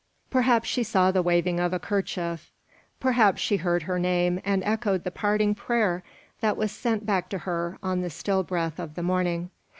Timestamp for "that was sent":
6.39-7.05